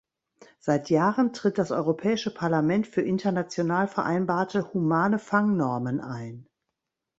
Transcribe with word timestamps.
Seit 0.57 0.89
Jahren 0.89 1.31
tritt 1.31 1.59
das 1.59 1.69
Europäische 1.69 2.33
Parlament 2.33 2.87
für 2.87 3.03
international 3.03 3.87
vereinbarte 3.87 4.73
humane 4.73 5.19
Fangnormen 5.19 5.99
ein. 6.01 6.47